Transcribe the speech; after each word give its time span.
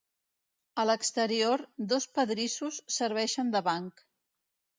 A 0.83 0.85
l'exterior 0.89 1.63
dos 1.91 2.07
pedrissos 2.15 2.81
serveixen 2.97 3.53
de 3.59 3.63
banc. 3.71 4.05